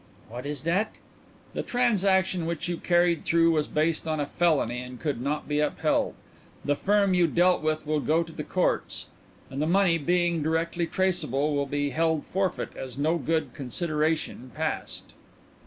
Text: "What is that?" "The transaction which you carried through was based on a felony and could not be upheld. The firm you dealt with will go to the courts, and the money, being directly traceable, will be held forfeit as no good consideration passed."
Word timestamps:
"What 0.29 0.47
is 0.47 0.63
that?" 0.63 0.95
"The 1.53 1.61
transaction 1.61 2.47
which 2.47 2.67
you 2.67 2.77
carried 2.77 3.23
through 3.23 3.51
was 3.51 3.67
based 3.67 4.07
on 4.07 4.19
a 4.19 4.25
felony 4.25 4.81
and 4.81 4.99
could 4.99 5.21
not 5.21 5.47
be 5.47 5.59
upheld. 5.59 6.15
The 6.65 6.75
firm 6.75 7.13
you 7.13 7.27
dealt 7.27 7.61
with 7.61 7.85
will 7.85 7.99
go 7.99 8.23
to 8.23 8.31
the 8.31 8.43
courts, 8.43 9.05
and 9.51 9.61
the 9.61 9.67
money, 9.67 9.99
being 9.99 10.41
directly 10.41 10.87
traceable, 10.87 11.53
will 11.53 11.67
be 11.67 11.91
held 11.91 12.25
forfeit 12.25 12.75
as 12.75 12.97
no 12.97 13.19
good 13.19 13.53
consideration 13.53 14.49
passed." 14.55 15.13